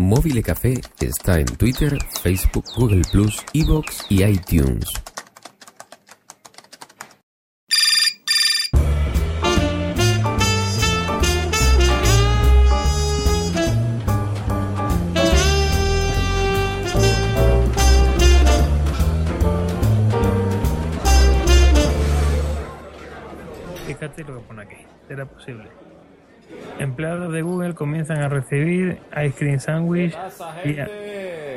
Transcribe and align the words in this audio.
Móvil 0.00 0.40
Café 0.44 0.80
está 1.00 1.40
en 1.40 1.46
Twitter, 1.46 1.98
Facebook, 2.22 2.64
Google 2.76 3.02
Plus, 3.10 3.44
Evox 3.52 4.06
y 4.08 4.22
iTunes. 4.22 4.86
Fíjate 23.84 24.22
lo 24.22 24.38
que 24.38 24.46
pone 24.46 24.62
aquí. 24.62 24.76
¿Será 25.08 25.26
posible? 25.26 25.87
Empleados 26.78 27.32
de 27.32 27.42
Google 27.42 27.74
comienzan 27.74 28.18
a 28.22 28.28
recibir 28.28 28.98
ice 29.24 29.32
cream 29.36 29.58
sandwich. 29.58 30.14
y 30.64 30.78
a- 30.78 30.88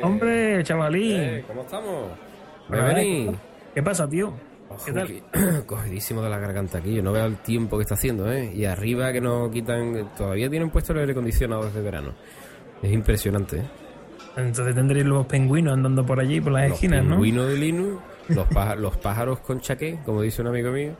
¡Hombre, 0.02 0.62
chavalín! 0.64 1.20
Eh, 1.20 1.44
¿Cómo 1.46 1.62
estamos? 1.62 2.10
Bebení. 2.68 3.30
¿Qué 3.74 3.82
pasa, 3.82 4.08
tío? 4.08 4.32
Ojo, 4.68 4.84
¿Qué 4.84 4.92
tal? 4.92 5.06
que- 5.06 5.22
Cogidísimo 5.66 6.22
de 6.22 6.30
la 6.30 6.38
garganta 6.38 6.78
aquí. 6.78 6.94
Yo 6.94 7.02
no 7.02 7.12
veo 7.12 7.26
el 7.26 7.36
tiempo 7.36 7.76
que 7.78 7.82
está 7.82 7.94
haciendo, 7.94 8.30
¿eh? 8.32 8.52
Y 8.54 8.64
arriba 8.64 9.12
que 9.12 9.20
no 9.20 9.50
quitan... 9.50 10.10
Todavía 10.16 10.48
tienen 10.50 10.70
puesto 10.70 10.92
el 10.92 11.00
aire 11.00 11.12
acondicionado 11.12 11.64
desde 11.64 11.80
verano. 11.82 12.14
Es 12.82 12.92
impresionante, 12.92 13.58
¿eh? 13.58 13.62
Entonces 14.36 14.74
tendréis 14.74 15.04
los 15.04 15.26
pingüinos 15.26 15.74
andando 15.74 16.04
por 16.06 16.18
allí, 16.18 16.40
por 16.40 16.52
las 16.52 16.68
Los 16.70 16.74
esquinas, 16.76 17.04
¿no? 17.04 17.10
pingüinos 17.16 17.48
de 17.48 17.56
Linux, 17.58 18.02
los, 18.28 18.46
los 18.78 18.96
pájaros 18.96 19.40
con 19.40 19.60
chaqué, 19.60 19.98
como 20.06 20.22
dice 20.22 20.40
un 20.40 20.48
amigo 20.48 20.70
mío, 20.72 20.94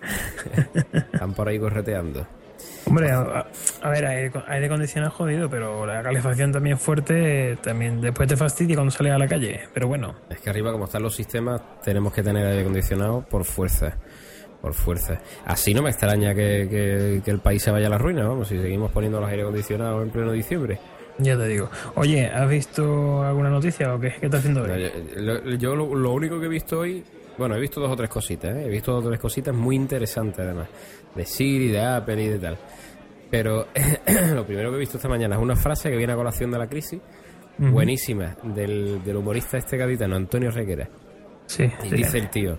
están 1.12 1.34
por 1.34 1.48
ahí 1.48 1.58
correteando. 1.58 2.26
Hombre, 2.88 3.10
a, 3.10 3.44
ver, 3.90 4.06
aire, 4.06 4.32
aire 4.46 4.66
acondicionado 4.66 5.12
jodido, 5.12 5.50
pero 5.50 5.84
la 5.84 6.02
calefacción 6.02 6.52
también 6.52 6.78
fuerte, 6.78 7.58
también 7.62 8.00
después 8.00 8.28
te 8.28 8.36
fastidia 8.36 8.76
cuando 8.76 8.90
sales 8.90 9.12
a 9.12 9.18
la 9.18 9.28
calle. 9.28 9.60
Pero 9.74 9.88
bueno, 9.88 10.14
Es 10.30 10.40
que 10.40 10.48
arriba, 10.50 10.72
como 10.72 10.86
están 10.86 11.02
los 11.02 11.14
sistemas, 11.14 11.60
tenemos 11.82 12.12
que 12.14 12.22
tener 12.22 12.46
aire 12.46 12.62
acondicionado 12.62 13.22
por 13.28 13.44
fuerza. 13.44 13.96
Por 14.62 14.74
fuerza. 14.74 15.20
Así 15.44 15.72
no 15.74 15.82
me 15.82 15.90
extraña 15.90 16.34
que, 16.34 16.66
que- 16.70 17.22
que 17.24 17.30
el 17.30 17.38
país 17.40 17.62
se 17.62 17.70
vaya 17.70 17.86
a 17.86 17.90
la 17.90 17.98
ruina, 17.98 18.26
vamos, 18.26 18.48
si 18.48 18.58
seguimos 18.58 18.90
poniendo 18.90 19.20
los 19.20 19.28
aire 19.30 19.42
acondicionados 19.42 20.02
en 20.02 20.10
pleno 20.10 20.32
diciembre. 20.32 20.80
ya 21.18 21.36
te 21.36 21.46
digo. 21.46 21.70
Oye, 21.94 22.26
¿has 22.26 22.48
visto 22.48 23.22
alguna 23.22 23.50
noticia 23.50 23.94
o 23.94 24.00
qué? 24.00 24.14
¿Qué 24.18 24.26
estás 24.26 24.40
haciendo 24.40 24.62
hoy? 24.62 24.90
yo 25.14 25.20
lo, 25.22 25.50
yo 25.56 25.76
lo- 25.76 25.94
lo 25.94 26.12
único 26.12 26.40
que 26.40 26.46
he 26.46 26.48
visto 26.48 26.80
hoy, 26.80 27.04
bueno, 27.38 27.56
he 27.56 27.60
visto 27.60 27.80
dos 27.80 27.90
o 27.90 27.96
tres 27.96 28.10
cositas, 28.10 28.54
¿eh? 28.56 28.64
he 28.66 28.68
visto 28.68 28.92
dos 28.92 29.04
o 29.04 29.08
tres 29.08 29.20
cositas 29.20 29.54
muy 29.54 29.76
interesantes 29.76 30.40
además, 30.40 30.68
de 31.14 31.24
Siri, 31.24 31.68
de 31.68 31.80
Apple 31.80 32.22
y 32.22 32.28
de 32.28 32.38
tal. 32.38 32.58
Pero 33.30 33.66
lo 34.34 34.44
primero 34.44 34.70
que 34.70 34.76
he 34.76 34.80
visto 34.80 34.96
esta 34.96 35.08
mañana 35.08 35.36
es 35.36 35.42
una 35.42 35.56
frase 35.56 35.90
que 35.90 35.96
viene 35.96 36.12
a 36.12 36.16
colación 36.16 36.50
de 36.50 36.58
la 36.58 36.66
crisis, 36.66 37.00
buenísima, 37.58 38.36
del, 38.42 39.02
del 39.04 39.16
humorista 39.16 39.58
este 39.58 39.76
gaditano, 39.76 40.16
Antonio 40.16 40.50
Requera. 40.50 40.88
Sí, 41.46 41.64
Y 41.84 41.88
sí. 41.90 41.96
dice 41.96 42.18
el 42.18 42.30
tío, 42.30 42.58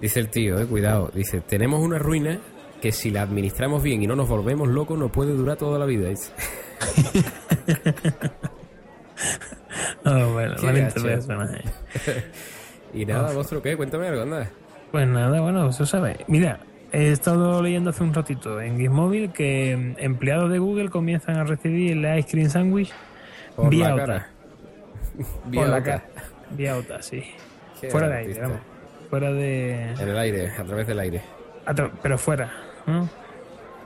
dice 0.00 0.20
el 0.20 0.28
tío, 0.30 0.58
eh, 0.60 0.66
cuidado, 0.66 1.10
dice, 1.14 1.40
tenemos 1.40 1.80
una 1.80 1.98
ruina 1.98 2.40
que 2.80 2.92
si 2.92 3.10
la 3.10 3.22
administramos 3.22 3.82
bien 3.82 4.02
y 4.02 4.06
no 4.06 4.14
nos 4.16 4.28
volvemos 4.28 4.68
locos, 4.68 4.98
no 4.98 5.10
puede 5.10 5.32
durar 5.32 5.56
toda 5.56 5.78
la 5.78 5.86
vida. 5.86 6.08
dice. 6.08 6.32
Ah, 10.04 10.28
bueno, 10.30 10.54
Qué 10.60 10.66
personaje. 11.02 11.62
Y 12.94 13.04
nada, 13.04 13.32
vosotros 13.32 13.62
qué, 13.62 13.76
cuéntame 13.76 14.08
algo, 14.08 14.22
anda. 14.22 14.48
Pues 14.92 15.06
nada, 15.08 15.40
bueno, 15.40 15.68
eso 15.68 15.84
sabe. 15.84 16.18
Mira, 16.28 16.60
he 16.92 17.10
estado 17.10 17.60
leyendo 17.62 17.90
hace 17.90 18.02
un 18.04 18.14
ratito 18.14 18.60
en 18.60 18.78
Gizmóvil 18.78 19.32
que 19.32 19.76
mm, 19.76 20.02
empleados 20.04 20.50
de 20.50 20.58
Google 20.58 20.88
comienzan 20.90 21.36
a 21.36 21.44
recibir 21.44 21.92
el 22.04 22.18
ice 22.18 22.28
cream 22.30 22.48
sandwich 22.48 22.92
Por 23.56 23.70
vía 23.70 23.88
la 23.88 23.94
OTA. 23.94 24.06
cara. 24.06 24.26
Vía 25.46 25.60
Por 25.60 25.70
la 25.70 25.76
OTA. 25.78 25.84
cara. 25.84 26.04
Vía 26.50 26.76
OTA, 26.76 27.02
sí. 27.02 27.22
Qué 27.80 27.90
fuera 27.90 28.08
de 28.08 28.16
aire, 28.18 28.40
vamos. 28.40 28.58
Fuera 29.10 29.32
de... 29.32 29.82
En 29.92 30.08
el 30.08 30.16
aire, 30.18 30.50
a 30.50 30.64
través 30.64 30.86
del 30.86 30.98
aire. 31.00 31.20
Pero 32.02 32.18
fuera. 32.18 32.52
¿no? 32.86 33.08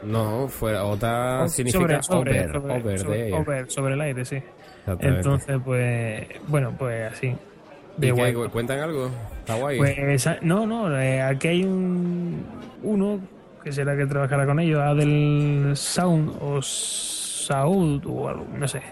No, 0.02 0.48
fuera. 0.48 0.84
OTA 0.84 1.42
O- 1.44 1.48
significa 1.48 2.02
sobre, 2.02 2.40
over, 2.46 2.52
sobre, 2.52 2.74
over 2.80 2.98
sobre- 2.98 3.32
over, 3.34 3.70
sobre 3.70 3.94
el 3.94 4.00
aire, 4.00 4.24
sí. 4.24 4.42
Entonces, 5.00 5.58
pues, 5.64 6.26
bueno, 6.46 6.74
pues 6.78 7.12
así. 7.12 7.34
¿Y 7.98 8.00
De 8.00 8.06
qué, 8.06 8.12
guay. 8.12 8.32
cu- 8.34 8.48
¿Cuentan 8.50 8.78
algo? 8.80 9.10
Está 9.40 9.54
guay. 9.56 9.78
Pues 9.78 10.28
no, 10.42 10.66
no, 10.66 10.98
eh, 11.00 11.20
aquí 11.20 11.48
hay 11.48 11.64
un 11.64 12.44
uno 12.82 13.20
que 13.62 13.72
será 13.72 13.96
que 13.96 14.06
trabajará 14.06 14.46
con 14.46 14.60
ellos, 14.60 14.80
Adel 14.80 15.72
Sound 15.74 16.32
o 16.40 16.62
Saud 16.62 18.02
o 18.06 18.28
algo, 18.28 18.46
no 18.56 18.68
sé. 18.68 18.82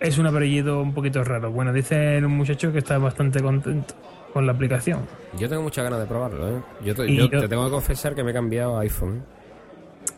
Es 0.00 0.18
un 0.18 0.26
apellido 0.26 0.80
un 0.82 0.94
poquito 0.94 1.22
raro. 1.22 1.50
Bueno, 1.52 1.72
dice 1.72 2.16
el 2.16 2.26
muchacho 2.28 2.72
que 2.72 2.78
está 2.78 2.98
bastante 2.98 3.40
contento 3.40 3.94
con 4.32 4.46
la 4.46 4.52
aplicación. 4.52 5.00
Yo 5.38 5.48
tengo 5.48 5.62
muchas 5.62 5.84
ganas 5.84 6.00
de 6.00 6.06
probarlo, 6.06 6.48
¿eh? 6.58 6.60
Yo, 6.84 6.94
te, 6.94 7.06
Y 7.06 7.16
yo 7.16 7.28
yo- 7.30 7.40
te 7.40 7.48
tengo 7.48 7.64
que 7.66 7.70
confesar 7.70 8.14
que 8.14 8.24
me 8.24 8.30
he 8.30 8.34
cambiado 8.34 8.78
a 8.78 8.80
iPhone. 8.80 9.18
¿eh? 9.18 9.41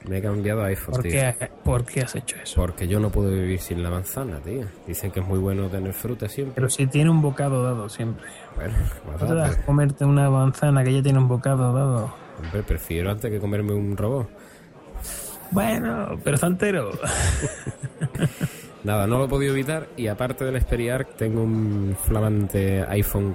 Me 0.08 0.18
he 0.18 0.22
cambiado 0.22 0.62
a 0.62 0.66
iPhone, 0.66 0.94
¿Por 0.94 1.02
tío. 1.02 1.12
qué, 1.12 1.50
¿Por 1.64 1.84
qué 1.86 2.00
has 2.02 2.14
hecho 2.14 2.36
eso? 2.42 2.56
Porque 2.60 2.86
yo 2.86 3.00
no 3.00 3.10
puedo 3.10 3.30
vivir 3.30 3.58
sin 3.58 3.82
la 3.82 3.88
manzana, 3.90 4.38
tío. 4.38 4.64
Dicen 4.86 5.10
que 5.10 5.20
es 5.20 5.26
muy 5.26 5.38
bueno 5.38 5.68
tener 5.68 5.94
fruta 5.94 6.28
siempre. 6.28 6.54
Pero 6.56 6.68
si 6.68 6.86
tiene 6.86 7.08
un 7.10 7.22
bocado 7.22 7.62
dado 7.64 7.88
siempre. 7.88 8.26
Bueno, 8.54 8.74
más 9.10 9.20
No 9.22 9.26
te 9.28 9.34
das 9.34 9.56
comerte 9.64 10.04
una 10.04 10.28
manzana 10.28 10.84
que 10.84 10.92
ya 10.92 11.02
tiene 11.02 11.18
un 11.18 11.28
bocado 11.28 11.72
dado. 11.72 12.14
hombre, 12.42 12.62
prefiero 12.62 13.10
antes 13.10 13.30
que 13.30 13.38
comerme 13.38 13.72
un 13.72 13.96
robot. 13.96 14.28
Bueno, 15.50 16.18
pero 16.22 16.34
está 16.34 16.48
entero. 16.48 16.90
Nada, 18.84 19.06
no 19.06 19.18
lo 19.18 19.24
he 19.24 19.28
podido 19.28 19.52
evitar 19.54 19.86
y 19.96 20.08
aparte 20.08 20.44
del 20.44 20.60
Xperia 20.60 21.02
tengo 21.16 21.42
un 21.42 21.96
flamante 22.04 22.84
iPhone 22.88 23.34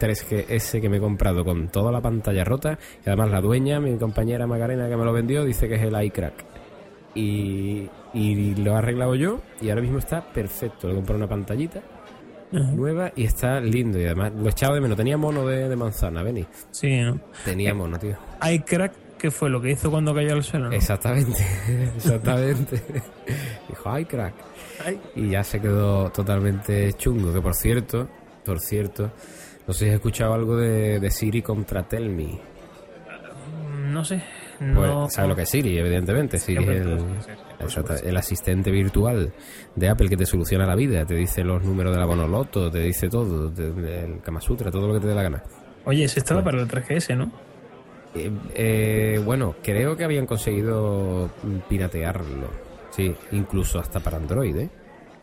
3GS 0.00 0.80
que 0.80 0.88
me 0.88 0.96
he 0.96 1.00
comprado 1.00 1.44
con 1.44 1.68
toda 1.68 1.92
la 1.92 2.00
pantalla 2.00 2.44
rota 2.44 2.78
y 3.04 3.08
además 3.08 3.30
la 3.30 3.40
dueña, 3.40 3.78
mi 3.78 3.96
compañera 3.98 4.46
Macarena 4.46 4.88
que 4.88 4.96
me 4.96 5.04
lo 5.04 5.12
vendió, 5.12 5.44
dice 5.44 5.68
que 5.68 5.74
es 5.74 5.82
el 5.82 6.02
iCrack. 6.02 6.44
Y, 7.14 7.88
y 8.14 8.54
lo 8.54 8.72
he 8.72 8.76
arreglado 8.76 9.14
yo 9.14 9.40
y 9.60 9.68
ahora 9.68 9.82
mismo 9.82 9.98
está 9.98 10.32
perfecto. 10.32 10.88
Le 10.88 10.94
compré 10.94 11.16
una 11.16 11.28
pantallita 11.28 11.82
nueva 12.52 13.12
y 13.14 13.24
está 13.24 13.60
lindo 13.60 13.98
y 13.98 14.04
además 14.06 14.32
lo 14.34 14.48
echaba 14.48 14.74
de 14.74 14.80
menos. 14.80 14.96
Tenía 14.96 15.16
mono 15.16 15.46
de, 15.46 15.68
de 15.68 15.76
manzana, 15.76 16.22
Beni. 16.22 16.46
Sí, 16.70 17.00
¿no? 17.00 17.20
Tenía 17.44 17.74
mono, 17.74 17.98
tío. 17.98 18.16
Hay 18.40 18.60
crack, 18.60 18.92
¿qué 19.18 19.30
fue 19.30 19.50
lo 19.50 19.60
que 19.60 19.72
hizo 19.72 19.90
cuando 19.90 20.14
cayó 20.14 20.32
al 20.32 20.42
suelo? 20.42 20.68
no? 20.68 20.72
Exactamente, 20.72 21.44
exactamente. 21.96 22.82
Dijo, 23.68 23.90
ay, 23.90 24.04
crack. 24.04 24.34
Ay. 24.84 25.00
Y 25.14 25.30
ya 25.30 25.44
se 25.44 25.60
quedó 25.60 26.10
totalmente 26.10 26.92
chungo. 26.94 27.32
Que 27.32 27.40
por 27.40 27.54
cierto, 27.54 28.08
por 28.44 28.60
cierto, 28.60 29.12
no 29.66 29.72
sé 29.72 29.84
si 29.84 29.88
has 29.90 29.94
escuchado 29.96 30.34
algo 30.34 30.56
de, 30.56 30.98
de 31.00 31.10
Siri 31.10 31.42
contra 31.42 31.82
Telmi. 31.86 32.38
No 33.92 34.04
sé. 34.04 34.22
Pues. 34.58 35.14
¿sabes 35.14 35.28
lo 35.30 35.34
que 35.36 35.42
es 35.42 35.48
Siri? 35.48 35.78
Evidentemente. 35.78 36.38
Siri 36.38 36.62
es 36.64 36.68
el, 36.68 36.98
exacto, 37.60 37.94
el 38.04 38.16
asistente 38.16 38.70
virtual 38.70 39.32
de 39.74 39.88
Apple 39.88 40.08
que 40.08 40.16
te 40.16 40.26
soluciona 40.26 40.66
la 40.66 40.74
vida. 40.76 41.04
Te 41.06 41.14
dice 41.14 41.42
los 41.44 41.62
números 41.64 41.94
de 41.94 41.98
la 42.00 42.06
Bonoloto, 42.06 42.70
te 42.70 42.80
dice 42.80 43.08
todo, 43.08 43.50
te- 43.50 43.68
el 44.04 44.20
Kama 44.20 44.40
Sutra, 44.40 44.70
todo 44.70 44.86
lo 44.88 44.94
que 44.94 45.00
te 45.00 45.08
dé 45.08 45.14
la 45.14 45.22
gana. 45.22 45.42
Oye, 45.86 46.04
ese 46.04 46.20
estaba 46.20 46.44
para 46.44 46.60
el 46.60 46.68
3GS, 46.68 47.16
¿no? 47.16 47.32
Eh, 48.14 48.30
eh, 48.54 49.22
bueno, 49.24 49.54
creo 49.62 49.96
que 49.96 50.04
habían 50.04 50.26
conseguido 50.26 51.30
piratearlo. 51.68 52.48
Sí, 52.90 53.14
incluso 53.32 53.78
hasta 53.78 54.00
para 54.00 54.18
Android, 54.18 54.56
¿eh? 54.56 54.68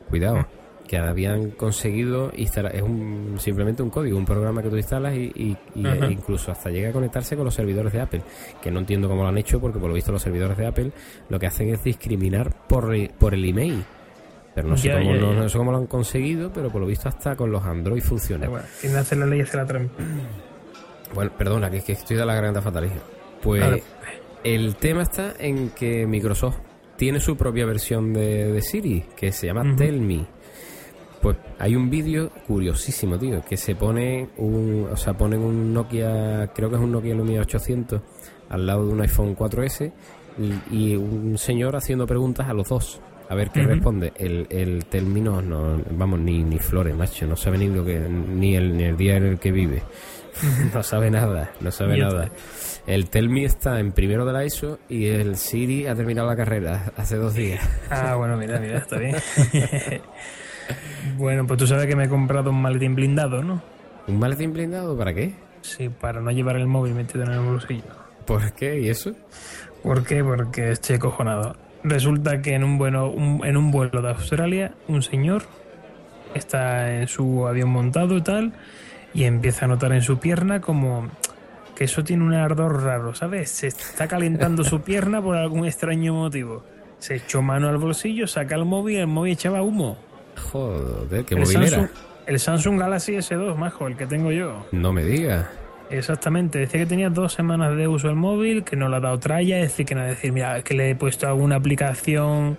Cuidado. 0.10 0.48
Que 0.88 0.98
habían 0.98 1.51
conseguido 1.51 2.31
instalar. 2.38 2.75
Es 2.75 2.81
un, 2.81 3.36
simplemente 3.39 3.84
un 3.84 3.89
código, 3.89 4.18
un 4.18 4.25
programa 4.25 4.63
que 4.63 4.69
tú 4.69 4.78
instalas 4.78 5.16
y, 5.16 5.31
y- 5.36 5.57
e 5.86 6.12
incluso 6.12 6.51
hasta 6.51 6.69
llega 6.69 6.89
a 6.89 6.94
conectarse 6.94 7.36
con 7.36 7.44
los 7.45 7.54
servidores 7.54 7.92
de 7.92 8.00
Apple. 8.01 8.22
Que 8.62 8.72
no 8.72 8.80
entiendo 8.80 9.10
cómo 9.10 9.24
lo 9.24 9.28
han 9.28 9.38
hecho, 9.38 9.60
porque 9.60 9.80
por 9.80 9.89
lo 9.89 9.95
visto 9.95 10.12
los 10.13 10.22
servidores 10.22 10.57
de 10.57 10.66
Apple 10.66 10.92
lo 11.30 11.38
que 11.39 11.48
hacen 11.48 11.69
es 11.74 11.84
discriminar 11.84 12.54
por, 12.68 12.95
el- 12.95 13.10
por 13.10 13.34
el 13.34 13.44
email. 13.44 13.84
Pero 14.56 14.69
no 14.69 14.78
sé, 14.78 14.88
Ya, 14.88 14.98
cómo, 14.98 15.13
ya, 15.13 15.22
no- 15.22 15.34
ya. 15.34 15.39
no 15.42 15.50
sé 15.50 15.57
cómo 15.57 15.72
lo 15.72 15.78
han 15.78 15.88
conseguido, 15.88 16.51
pero 16.54 16.69
por 16.72 16.80
lo 16.81 16.88
visto 16.88 17.10
hasta 17.10 17.36
con 17.36 17.51
los 17.51 17.63
Android 17.66 18.01
funciona. 18.01 18.45
Igual, 18.45 18.63
Quien 18.81 18.95
hace 18.95 19.16
la 19.16 19.25
ley 19.25 19.42
hace 19.42 19.57
la 19.57 19.66
trampa. 19.66 19.94
Bueno, 21.13 21.31
perdona, 21.38 21.69
que 21.69 21.78
es 21.78 21.83
que 21.86 21.94
estoy 21.94 22.18
de 22.18 22.25
la 22.25 22.33
garganta 22.33 22.62
fatal. 22.62 22.86
hija. 22.86 22.95
Pues 23.42 23.81
el 24.44 24.75
tema 24.75 25.04
está 25.04 25.33
en 25.40 25.69
que 25.69 26.06
Microsoft 26.06 26.57
tiene 26.98 27.19
su 27.19 27.38
propia 27.38 27.66
versión 27.66 28.13
de, 28.13 28.51
de 28.51 28.62
Siri, 28.62 29.06
que 29.16 29.31
se 29.31 29.48
llama 29.48 29.75
Tell 29.78 30.01
Me. 30.01 30.25
Pues 31.22 31.38
hay 31.60 31.75
un 31.75 31.90
vídeo 31.90 32.30
curiosísimo, 32.48 33.18
tío, 33.18 33.44
que 33.44 33.58
se 33.58 33.75
pone 33.75 34.30
un, 34.38 34.88
o 34.92 34.98
sea, 34.98 35.14
ponen 35.14 35.40
un 35.40 35.74
Nokia, 35.74 36.52
creo 36.54 36.69
que 36.69 36.75
es 36.75 36.81
un 36.81 36.92
Nokia 36.92 37.16
Lumia 37.16 37.42
800 37.42 38.02
al 38.50 38.66
lado 38.66 38.88
de 38.88 38.94
un 38.94 39.02
iPhone 39.02 39.36
4S 39.36 39.92
y, 40.38 40.92
y 40.92 40.96
un 40.96 41.38
señor 41.38 41.75
haciendo 41.75 42.06
preguntas 42.06 42.48
a 42.48 42.54
los 42.54 42.69
dos. 42.69 43.02
A 43.30 43.36
ver 43.36 43.50
qué 43.50 43.62
responde. 43.62 44.14
El, 44.16 44.48
el 44.50 44.86
término, 44.86 45.42
no, 45.42 45.81
vamos, 45.92 46.19
ni, 46.19 46.44
ni 46.44 46.60
flores, 46.60 46.96
macho. 46.96 47.28
No 47.28 47.36
sabe 47.36 47.58
ni 47.58 47.68
lo 47.68 47.84
que, 47.84 48.00
ni 48.00 48.56
el, 48.56 48.78
ni 48.78 48.84
el 48.86 48.96
día 48.96 49.18
en 49.18 49.25
el 49.25 49.40
que 49.40 49.52
vive. 49.52 49.84
no 50.74 50.81
sabe 50.81 51.12
nada, 51.12 51.52
no 51.60 51.72
sabe 51.72 51.98
nada. 51.98 52.30
El 52.86 53.10
Telmi 53.10 53.44
está 53.44 53.80
en 53.80 53.92
primero 53.92 54.25
de 54.25 54.34
la 54.34 54.46
ESO 54.46 54.80
y 54.88 55.08
el 55.08 55.36
Siri 55.36 55.88
ha 55.88 55.96
terminado 55.96 56.28
la 56.28 56.38
carrera 56.38 56.94
hace 56.96 57.18
dos 57.18 57.34
días. 57.34 57.68
Ah, 57.90 58.16
bueno, 58.16 58.38
mira, 58.38 58.60
mira, 58.60 58.78
está 58.78 58.98
bien. 58.98 59.16
bueno, 61.18 61.46
pues 61.48 61.60
tú 61.60 61.68
sabes 61.68 61.86
que 61.88 61.96
me 61.96 62.06
he 62.06 62.10
comprado 62.10 62.50
un 62.52 62.62
maletín 62.62 62.96
blindado, 62.96 63.44
¿no? 63.44 63.62
¿Un 64.08 64.19
maletín 64.19 64.54
blindado 64.54 64.98
para 64.98 65.14
qué? 65.14 65.34
Sí, 65.62 65.90
para 65.90 66.22
no 66.22 66.31
llevar 66.31 66.56
el 66.58 66.68
móvil 66.68 66.94
metido 66.94 67.24
en 67.25 67.31
el 67.31 67.40
bolsillo. 67.40 67.84
¿Por 68.25 68.52
qué? 68.54 68.80
¿Y 68.80 68.90
eso? 68.90 69.14
¿Por 69.84 70.04
qué? 70.06 70.24
Porque 70.24 70.72
estoy 70.72 70.98
cojonado. 71.00 71.56
Resulta 71.84 72.42
que 72.42 72.54
en 72.56 72.64
un, 72.64 72.78
bueno, 72.78 73.08
un- 73.10 73.46
en 73.46 73.56
un 73.58 73.72
vuelo 73.72 74.02
de 74.02 74.10
Australia, 74.10 74.74
un 74.88 75.02
señor 75.02 75.44
está 76.36 76.94
en 77.00 77.08
su 77.08 77.48
avión 77.48 77.69
montado 77.69 78.18
y 78.18 78.22
tal, 78.22 78.54
y 79.14 79.24
empieza 79.24 79.66
a 79.66 79.68
notar 79.68 79.92
en 79.94 80.02
su 80.02 80.19
pierna 80.19 80.62
como 80.62 81.08
que 81.75 81.86
eso 81.86 82.04
tiene 82.04 82.24
un 82.24 82.34
ardor 82.34 82.84
raro, 82.84 83.14
¿sabes? 83.16 83.50
Se 83.52 83.68
está 83.68 84.08
calentando 84.08 84.64
su 84.64 84.81
pierna 84.81 85.22
por 85.22 85.36
algún 85.38 85.66
extraño 85.66 86.14
motivo. 86.14 86.64
Se 87.00 87.16
echó 87.16 87.42
mano 87.42 87.69
al 87.69 87.78
bolsillo, 87.78 88.25
saca 88.28 88.56
el 88.56 88.66
móvil, 88.66 88.98
el 88.98 89.08
móvil 89.08 89.34
echaba 89.34 89.62
humo. 89.62 89.98
Joder, 90.52 91.26
qué 91.26 91.36
El 91.36 91.42
movilera. 91.42 91.70
Samsung, 91.70 91.90
el 92.28 92.40
Samsung 92.40 92.80
Galaxy 92.80 93.14
S2, 93.14 93.56
majo, 93.56 93.88
el 93.88 93.96
que 93.98 94.06
tengo 94.06 94.32
yo. 94.32 94.66
No 94.72 94.94
me 94.94 95.04
digas. 95.04 95.46
Exactamente, 95.90 96.60
decía 96.60 96.82
que 96.82 96.86
tenía 96.86 97.10
dos 97.10 97.32
semanas 97.34 97.76
de 97.78 97.88
uso 97.88 98.10
el 98.10 98.16
móvil, 98.18 98.64
que 98.66 98.76
no 98.76 98.90
le 98.90 98.98
ha 98.98 99.00
dado 99.00 99.18
tralla, 99.20 99.58
es 99.60 99.70
decir, 99.70 99.86
que 99.86 99.96
no 99.96 100.02
es 100.04 100.10
decir, 100.10 100.34
mira, 100.34 100.62
que 100.62 100.74
le 100.74 100.90
he 100.90 100.96
puesto 100.96 101.28
alguna 101.28 101.56
aplicación 101.56 102.58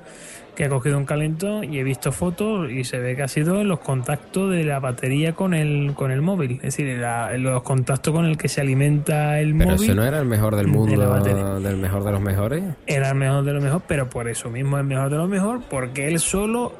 que 0.56 0.64
ha 0.64 0.68
cogido 0.70 0.98
un 0.98 1.04
calentón 1.04 1.72
y 1.72 1.78
he 1.78 1.84
visto 1.84 2.10
fotos 2.10 2.68
y 2.70 2.82
se 2.84 2.98
ve 2.98 3.14
que 3.14 3.22
ha 3.22 3.28
sido 3.28 3.60
en 3.60 3.68
los 3.68 3.78
contactos 3.80 4.50
de 4.50 4.64
la 4.64 4.80
batería 4.80 5.32
con 5.34 5.54
el, 5.54 5.92
con 5.94 6.10
el 6.10 6.20
móvil, 6.22 6.52
es 6.56 6.74
decir, 6.76 6.98
la- 6.98 7.36
los 7.36 7.62
contactos 7.62 8.12
con 8.12 8.24
el 8.24 8.36
que 8.38 8.48
se 8.48 8.62
alimenta 8.62 9.38
el 9.40 9.54
Pero 9.56 9.70
móvil. 9.72 9.84
ese 9.90 9.94
no 9.94 10.04
era 10.04 10.18
el 10.18 10.24
mejor 10.26 10.56
del 10.56 10.66
de 10.66 10.72
mundo, 10.72 11.08
batería. 11.08 11.44
del 11.60 11.76
mejor 11.76 12.02
de 12.04 12.12
los 12.12 12.20
mejores. 12.22 12.64
Era 12.86 13.10
el 13.10 13.14
mejor 13.14 13.44
de 13.44 13.52
lo 13.52 13.60
mejor, 13.60 13.82
pero 13.86 14.08
por 14.10 14.26
eso 14.26 14.50
mismo 14.50 14.78
es 14.78 14.80
el 14.80 14.88
mejor 14.88 15.10
de 15.10 15.16
lo 15.18 15.28
mejor, 15.28 15.60
porque 15.70 16.08
él 16.08 16.18
solo 16.18 16.72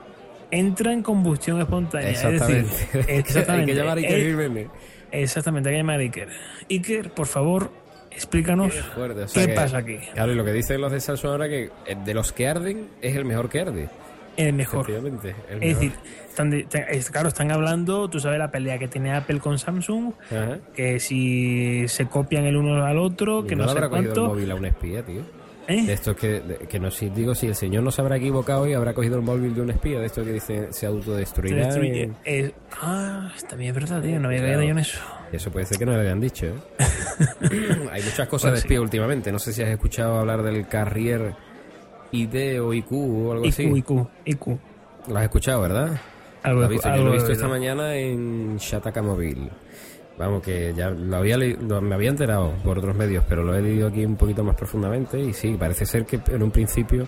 entra 0.51 0.93
en 0.93 1.03
combustión 1.03 1.61
espontánea. 1.61 2.11
Es 2.11 2.23
decir, 2.23 2.35
Exactamente. 2.35 3.19
exactamente. 3.19 3.53
Hay 3.53 3.67
que 3.67 3.75
llamar 3.75 3.99
a 3.99 4.01
Iker 4.01 4.31
Jiménez. 4.31 4.67
Exactamente, 5.11 5.69
hay 5.71 5.75
que 5.75 5.79
llamar 5.79 5.97
a 6.01 6.03
Iker. 6.03 6.29
Iker, 6.71 7.11
por 7.13 7.27
favor, 7.27 7.71
explícanos 8.11 8.75
Fuerte, 8.95 9.23
o 9.23 9.29
sea 9.29 9.43
qué 9.43 9.49
que- 9.51 9.55
pasa 9.55 9.79
aquí. 9.79 9.97
Claro, 10.13 10.33
y 10.33 10.35
lo 10.35 10.45
que 10.45 10.53
dicen 10.53 10.81
los 10.81 10.93
de 10.93 11.01
Samsung 11.01 11.31
ahora 11.31 11.49
que 11.49 11.71
eh, 11.87 11.97
de 12.05 12.15
los 12.15 12.33
que 12.33 12.47
arden 12.47 12.89
es 13.01 13.17
el 13.17 13.25
mejor 13.25 13.49
que 13.49 13.61
arde. 13.61 13.89
El 14.37 14.53
mejor. 14.53 14.89
Es 14.89 15.61
decir, 15.61 15.93
están 16.29 16.51
de- 16.51 16.65
claro, 17.11 17.27
están 17.29 17.51
hablando, 17.51 18.09
tú 18.09 18.21
sabes 18.21 18.39
la 18.39 18.51
pelea 18.53 18.79
que 18.79 18.87
tiene 18.87 19.13
Apple 19.13 19.41
con 19.41 19.59
Samsung, 19.59 20.13
Ajá. 20.31 20.59
que 20.77 21.01
si 21.01 21.89
se 21.89 22.07
copian 22.07 22.45
el 22.45 22.57
uno 22.57 22.85
al 22.85 22.99
otro, 22.99 23.45
que 23.45 23.57
no, 23.57 23.65
no, 23.65 23.71
sé 23.73 23.81
cogido 23.81 23.97
el 23.99 24.05
cuánto. 24.05 24.27
móvil 24.29 24.51
a 24.53 24.55
un 24.55 24.65
espía, 24.67 25.03
tío. 25.03 25.23
¿Eh? 25.69 25.85
De 25.85 25.93
estos 25.93 26.17
que, 26.17 26.41
de- 26.41 26.57
que 26.67 26.81
no 26.81 26.91
si 26.91 27.11
digo 27.11 27.35
si 27.35 27.47
el 27.47 27.55
señor 27.55 27.83
no 27.83 27.91
se 27.91 28.01
habrá 28.01 28.17
equivocado 28.17 28.67
y 28.67 28.73
habrá 28.73 28.95
cogido 28.95 29.17
el 29.17 29.23
móvil 29.23 29.55
de 29.55 29.61
un 29.61 29.69
espía, 29.71 30.01
de 30.01 30.07
estos 30.07 30.25
que 30.25 30.33
dice 30.33 30.69
se 30.73 30.87
autodestruirá. 30.87 31.77
Y- 31.85 32.11
eh, 32.25 32.53
ah, 32.81 33.31
también 33.49 33.71
es 33.71 33.75
verdad, 33.75 34.01
tío, 34.03 34.19
no 34.19 34.29
había 34.29 34.39
Claro. 34.41 34.55
caído 34.55 34.63
yo 34.65 34.71
en 34.73 34.79
eso. 34.79 34.99
Eso 35.31 35.51
puede 35.53 35.67
ser 35.67 35.77
que 35.79 35.85
no 35.85 35.93
le 35.93 36.01
hayan 36.01 36.21
dicho, 36.21 36.47
¿eh? 36.47 36.55
Hay 37.93 38.03
muchas 38.03 38.29
cosas 38.29 38.51
Pues 38.51 38.55
de 38.55 38.61
sí. 38.61 38.67
espía 38.67 38.81
últimamente. 38.81 39.31
No 39.31 39.39
sé 39.39 39.53
si 39.53 39.63
has 39.63 39.69
escuchado 39.69 40.19
hablar 40.19 40.43
del 40.43 40.67
Carrier 40.69 41.35
ID 42.13 42.63
o 42.63 42.73
IQ 42.73 42.93
o 42.93 43.33
algo 43.33 43.45
IQ, 43.45 43.53
así. 43.53 43.63
IQ, 43.65 44.07
IQ. 44.25 44.47
Lo 45.09 45.17
has 45.19 45.25
escuchado, 45.25 45.61
¿verdad? 45.61 46.01
Algo, 46.45 46.61
Lo 46.61 46.65
has 46.67 46.71
visto, 46.73 46.89
yo 46.89 46.95
algo 46.95 47.05
lo 47.07 47.11
he 47.11 47.17
visto 47.17 47.33
esta 47.33 47.49
mañana 47.49 47.95
en 47.97 48.57
Shataka 48.57 49.03
Mobile. 49.03 49.51
Vamos, 50.19 50.43
que 50.43 50.75
ya 50.77 50.91
lo 50.91 51.17
había 51.17 51.37
le- 51.37 51.57
lo- 51.57 51.81
me 51.81 51.95
había 51.95 52.11
enterado 52.11 52.53
por 52.65 52.79
otros 52.79 52.97
medios, 52.97 53.25
pero 53.29 53.43
lo 53.45 53.55
he 53.55 53.63
leído 53.63 53.87
aquí 53.89 54.05
un 54.05 54.17
poquito 54.17 54.43
más 54.43 54.57
profundamente 54.57 55.19
y 55.21 55.33
sí, 55.33 55.57
parece 55.59 55.87
ser 55.87 56.05
que 56.05 56.19
en 56.29 56.43
un 56.43 56.51
principio 56.51 57.07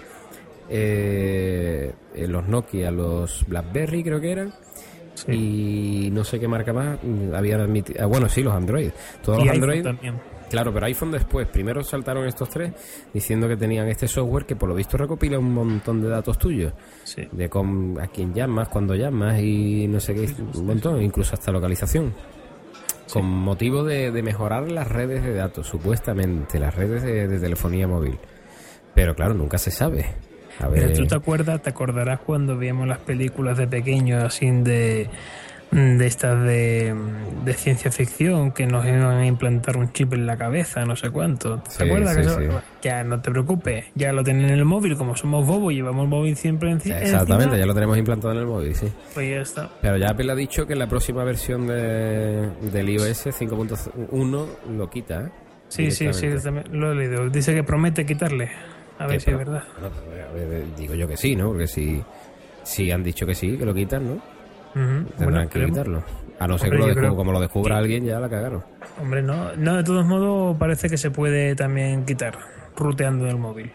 eh, 0.69 1.93
los 2.29 2.47
Nokia, 2.49 2.91
los 2.91 3.45
BlackBerry 3.49 4.03
creo 4.05 4.21
que 4.21 4.31
eran, 4.33 4.53
Sí. 5.15 6.07
y 6.07 6.11
no 6.13 6.25
sé 6.25 6.39
qué 6.41 6.47
marca 6.49 6.73
más, 6.73 6.99
habían 7.35 7.61
admitido... 7.61 8.03
ah, 8.03 8.07
bueno, 8.07 8.29
sí, 8.29 8.43
los 8.43 8.55
Android. 8.55 8.91
Todos 9.23 9.41
Y 9.43 9.45
los 9.47 9.55
Android... 9.55 9.83
también. 9.83 10.15
Claro, 10.49 10.73
pero 10.73 10.87
iPhone 10.87 11.13
después. 11.13 11.47
Primero 11.49 11.83
saltaron 11.85 12.27
estos 12.27 12.49
tres 12.49 12.73
diciendo 13.15 13.47
que 13.47 13.57
tenían 13.57 13.87
este 13.89 14.09
software 14.09 14.47
que 14.47 14.57
por 14.57 14.69
lo 14.69 14.75
visto 14.75 14.97
recopila 14.97 15.39
un 15.39 15.53
montón 15.53 16.01
de 16.01 16.09
datos 16.09 16.39
tuyos. 16.39 16.73
Sí. 17.05 17.23
De 17.31 17.49
con, 17.49 17.97
a 18.01 18.07
quién 18.09 18.33
llamas, 18.35 18.69
cuándo 18.69 18.95
llamas 18.97 19.39
y 19.41 19.87
no 19.89 20.01
sé 20.01 20.15
qué, 20.15 20.29
un 20.55 20.67
montón, 20.67 21.01
incluso 21.03 21.35
hasta 21.35 21.53
localización. 21.53 22.13
Con 23.13 23.27
motivo 23.27 23.85
de, 23.85 24.11
de 24.11 24.23
mejorar 24.23 24.71
las 24.71 24.89
redes 24.89 25.23
de 25.23 25.35
datos, 25.35 25.67
supuestamente, 25.67 26.59
las 26.59 26.75
redes 26.75 27.03
de, 27.03 27.29
de 27.29 27.39
telefonía 27.39 27.87
móvil. 27.87 28.19
Pero 28.95 29.15
claro, 29.15 29.35
nunca 29.35 29.59
se 29.59 29.71
sabe. 29.71 30.07
A 30.59 30.69
Pero 30.69 30.89
ver, 30.89 30.97
tú 30.97 31.07
te 31.07 31.15
acuerdas, 31.15 31.63
te 31.63 31.71
acordarás 31.71 32.21
cuando 32.21 32.57
veíamos 32.57 32.87
las 32.87 32.99
películas 32.99 33.57
de 33.57 33.67
pequeños 33.67 34.23
así 34.23 34.51
de 34.51 35.09
de 35.71 36.05
estas 36.07 36.43
de, 36.43 36.93
de 37.45 37.55
ciencia 37.55 37.93
ficción 37.93 38.51
que 38.51 38.67
nos 38.67 38.85
iban 38.85 39.03
a 39.03 39.27
implantar 39.27 39.77
un 39.77 39.93
chip 39.93 40.13
en 40.15 40.27
la 40.27 40.37
cabeza, 40.37 40.85
no 40.85 40.97
sé 40.97 41.11
cuánto. 41.11 41.59
¿Te 41.61 41.71
Sí, 41.71 41.83
acuerdas? 41.85 42.11
sí, 42.17 42.23
que 42.23 42.47
eso-. 42.47 42.63
Ya 42.83 43.05
no 43.05 43.21
te 43.21 43.31
preocupes, 43.31 43.85
ya 43.95 44.13
lo 44.13 44.25
tienen 44.25 44.47
en 44.47 44.51
el 44.59 44.65
móvil, 44.65 44.97
como 44.97 45.15
somos 45.17 45.47
bobos, 45.47 45.73
llevamos 45.73 46.05
el 46.05 46.09
móvil 46.11 46.37
siempre 46.37 46.71
enci- 46.73 46.91
exactamente, 46.97 47.45
encima, 47.45 47.57
ya 47.59 47.67
lo 47.67 47.75
tenemos 47.75 47.97
implantado 47.99 48.33
en 48.35 48.41
el 48.41 48.47
móvil, 48.47 48.75
sí. 48.75 48.89
Pues 49.15 49.31
ya 49.31 49.41
está. 49.43 49.71
Pero 49.81 49.97
ya 49.97 50.11
Apple 50.11 50.33
ha 50.33 50.35
dicho 50.35 50.67
que 50.67 50.73
en 50.73 50.79
la 50.81 50.89
próxima 50.89 51.23
versión 51.25 51.67
de, 51.67 52.49
del 52.73 52.89
iOS 52.89 53.27
5.1 53.27 54.47
lo 54.77 54.91
quita, 54.91 55.23
¿eh? 55.27 55.29
Sí, 55.69 55.91
sí, 55.93 56.13
sí, 56.13 56.27
también 56.43 56.65
lo 56.73 56.91
he 56.91 56.95
leído. 56.97 57.31
Dice 57.31 57.55
que 57.55 57.63
promete 57.63 58.05
quitarle. 58.05 58.51
A 58.99 59.07
ver 59.07 59.21
si 59.21 59.31
es 59.31 59.37
verdad. 59.39 59.63
Bueno, 59.81 59.95
pues, 60.05 60.25
a 60.29 60.33
ver, 60.49 60.65
digo 60.77 60.95
yo 60.95 61.07
que 61.07 61.17
sí, 61.17 61.37
¿no? 61.37 61.49
Porque 61.51 61.69
si, 61.69 62.03
si 62.65 62.91
han 62.91 63.05
dicho 63.05 63.25
que 63.25 63.35
sí, 63.37 63.57
que 63.57 63.65
lo 63.65 63.73
quitan, 63.73 64.05
¿no? 64.07 64.21
Tendrán 64.75 65.07
Bueno, 65.19 65.49
que 65.49 65.65
quitarlo. 65.67 66.03
A 66.39 66.47
no 66.47 66.57
ser 66.59 66.71
que 66.71 66.77
lo 66.79 66.95
creo- 66.95 67.17
como 67.17 67.33
lo 67.33 67.41
descubra 67.41 67.77
alguien, 67.77 68.05
ya 68.05 68.19
la 68.19 68.29
cagaron. 68.31 68.63
Hombre, 69.01 69.23
no. 69.23 69.55
No, 69.57 69.77
de 69.77 69.85
todos 69.85 70.07
modos, 70.07 70.57
parece 70.59 70.89
que 70.89 70.97
se 70.97 71.11
puede 71.11 71.55
también 71.55 72.05
quitar, 72.07 72.39
ruteando 72.77 73.29
el 73.29 73.37
móvil. 73.37 73.71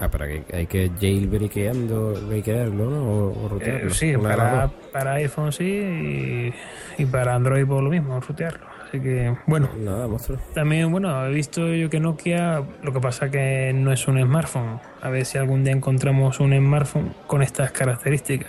Ah, 0.00 0.08
pero 0.10 0.24
hay, 0.24 0.44
hay 0.52 0.66
que 0.66 0.90
jailbreakeando, 1.00 2.14
breakearlo, 2.28 2.90
¿no? 2.90 3.02
O, 3.02 3.44
o 3.44 3.48
rutearlo. 3.48 3.88
Eh, 3.88 3.94
sí, 3.94 4.12
de 4.12 4.18
las 4.18 4.36
para, 4.36 4.70
para 4.92 5.12
iPhone 5.14 5.52
sí 5.52 5.64
y, 5.64 6.54
y 7.02 7.06
para 7.06 7.34
Android 7.34 7.66
por 7.66 7.82
lo 7.82 7.90
mismo, 7.90 8.18
rutearlo. 8.20 8.66
Así 8.88 9.00
que, 9.00 9.36
bueno, 9.46 9.68
Nada, 9.78 10.06
monstruo. 10.08 10.38
también, 10.54 10.90
bueno, 10.90 11.26
he 11.26 11.30
visto 11.32 11.68
yo 11.74 11.90
que 11.90 12.00
Nokia, 12.00 12.62
lo 12.82 12.92
que 12.92 13.00
pasa 13.00 13.30
que 13.30 13.72
no 13.74 13.92
es 13.92 14.08
un 14.08 14.20
smartphone. 14.22 14.80
A 15.02 15.10
ver 15.10 15.24
si 15.26 15.36
algún 15.36 15.62
día 15.62 15.72
encontramos 15.74 16.40
un 16.40 16.56
smartphone 16.56 17.12
con 17.26 17.42
estas 17.42 17.70
características. 17.72 18.48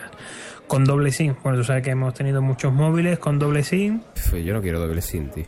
Con 0.70 0.86
doble 0.86 1.12
SIM. 1.12 1.34
Bueno, 1.44 1.58
tú 1.58 1.64
sabes 1.64 1.82
que 1.82 1.90
hemos 1.90 2.14
tenido 2.14 2.44
muchos 2.44 2.72
móviles 2.72 3.18
con 3.18 3.40
doble 3.40 3.64
SIM. 3.64 4.02
Yo 4.32 4.54
no 4.54 4.62
quiero 4.62 4.80
doble 4.80 5.02
SIM, 5.02 5.30
tío. 5.30 5.46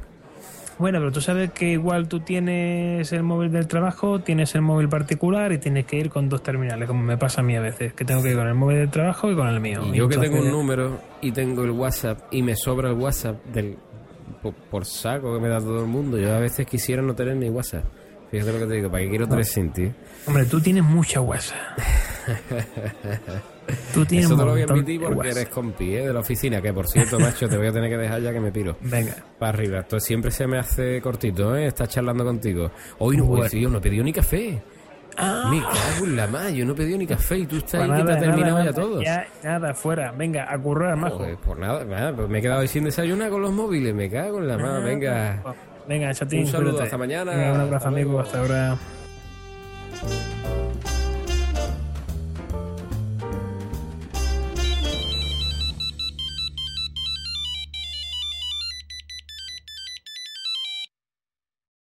Bueno, 0.79 0.97
pero 0.97 1.11
tú 1.11 1.21
sabes 1.21 1.51
que 1.51 1.73
igual 1.73 2.07
tú 2.07 2.21
tienes 2.21 3.13
el 3.13 3.21
móvil 3.21 3.51
del 3.51 3.67
trabajo, 3.67 4.21
tienes 4.21 4.55
el 4.55 4.61
móvil 4.63 4.89
particular 4.89 5.51
y 5.51 5.59
tienes 5.59 5.85
que 5.85 5.97
ir 5.97 6.09
con 6.09 6.27
dos 6.27 6.41
terminales, 6.41 6.87
como 6.87 7.03
me 7.03 7.19
pasa 7.19 7.41
a 7.41 7.43
mí 7.43 7.55
a 7.55 7.61
veces, 7.61 7.93
que 7.93 8.03
tengo 8.03 8.23
que 8.23 8.31
ir 8.31 8.35
con 8.35 8.47
el 8.47 8.55
móvil 8.55 8.77
del 8.77 8.89
trabajo 8.89 9.31
y 9.31 9.35
con 9.35 9.47
el 9.47 9.59
mío. 9.59 9.81
Y 9.93 9.97
yo 9.97 10.09
que 10.09 10.17
tengo 10.17 10.39
un 10.39 10.49
número 10.49 10.99
y 11.21 11.31
tengo 11.31 11.63
el 11.65 11.69
WhatsApp 11.69 12.21
y 12.31 12.41
me 12.41 12.55
sobra 12.55 12.89
el 12.89 12.95
WhatsApp 12.95 13.45
del 13.45 13.77
por, 14.41 14.55
por 14.55 14.85
saco 14.85 15.35
que 15.35 15.39
me 15.39 15.49
da 15.49 15.59
todo 15.59 15.81
el 15.81 15.87
mundo, 15.87 16.17
yo 16.17 16.35
a 16.35 16.39
veces 16.39 16.65
quisiera 16.65 17.03
no 17.03 17.13
tener 17.13 17.35
ni 17.35 17.47
WhatsApp. 17.47 17.85
Fíjate 18.31 18.51
lo 18.51 18.57
que 18.57 18.65
te 18.65 18.73
digo, 18.73 18.89
¿para 18.89 19.03
qué 19.03 19.09
quiero 19.11 19.27
tres 19.27 19.51
SIM, 19.51 19.71
tío? 19.71 19.91
Hombre, 20.25 20.45
tú 20.45 20.59
tienes 20.59 20.83
mucha 20.83 21.21
WhatsApp. 21.21 21.77
Tú 23.93 24.05
tienes 24.05 24.25
Eso 24.25 24.37
te 24.37 24.43
lo 24.45 24.51
voy 24.51 24.61
a 24.61 24.65
admitir 24.65 25.01
porque 25.01 25.29
eres 25.29 25.49
compi, 25.49 25.95
¿eh? 25.95 26.07
De 26.07 26.13
la 26.13 26.19
oficina, 26.21 26.61
que 26.61 26.73
por 26.73 26.87
cierto, 26.87 27.19
macho, 27.19 27.47
te 27.47 27.57
voy 27.57 27.67
a 27.67 27.71
tener 27.71 27.89
que 27.89 27.97
dejar 27.97 28.21
ya 28.21 28.33
que 28.33 28.39
me 28.39 28.51
piro. 28.51 28.75
Venga. 28.81 29.15
Para 29.39 29.49
arriba. 29.57 29.79
Esto 29.79 29.99
siempre 29.99 30.31
se 30.31 30.47
me 30.47 30.57
hace 30.57 31.01
cortito, 31.01 31.55
¿eh? 31.55 31.67
Estás 31.67 31.89
charlando 31.89 32.23
contigo. 32.23 32.71
Hoy 32.99 33.17
no, 33.17 33.25
hoy, 33.27 33.47
tío, 33.49 33.69
no 33.69 33.77
he 33.77 33.81
pedido 33.81 34.03
ni 34.03 34.13
café. 34.13 34.61
Ah, 35.17 35.49
Me 35.51 35.61
cago 35.61 36.05
en 36.05 36.15
la 36.15 36.25
más, 36.27 36.53
yo 36.53 36.65
no 36.65 36.71
he 36.71 36.75
pedido 36.75 36.97
ni 36.97 37.05
café 37.05 37.39
y 37.39 37.45
tú 37.45 37.57
estás 37.57 37.85
pues 37.85 37.91
ahí 37.91 37.97
que 37.97 38.03
te 38.03 38.03
nada, 38.03 38.17
ha 38.17 38.19
terminado 38.21 38.57
nada, 38.59 38.65
ya 38.65 38.73
todo. 38.73 39.01
Ya, 39.01 39.27
nada, 39.43 39.73
fuera. 39.73 40.11
Venga, 40.13 40.51
a 40.51 40.57
currar, 40.57 40.95
majo. 40.95 41.17
Joder, 41.17 41.35
por 41.37 41.59
nada, 41.59 41.83
nada, 41.83 42.15
pues 42.15 42.29
me 42.29 42.39
he 42.39 42.41
quedado 42.41 42.61
ahí 42.61 42.67
sin 42.69 42.85
desayunar 42.85 43.29
con 43.29 43.41
los 43.41 43.51
móviles, 43.51 43.93
me 43.93 44.09
cago 44.09 44.39
en 44.39 44.47
la 44.47 44.57
más, 44.57 44.83
venga. 44.83 45.43
Venga, 45.87 46.13
chatín. 46.13 46.41
Un 46.41 46.47
saludo, 46.47 46.69
cuídate. 46.71 46.83
hasta 46.85 46.97
mañana. 46.97 47.31
Venga, 47.35 47.53
un 47.53 47.59
abrazo, 47.61 47.87
amigo. 47.89 48.19
Hasta 48.19 48.39
ahora. 48.39 48.77